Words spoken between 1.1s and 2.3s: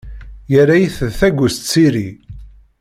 tagust s iri.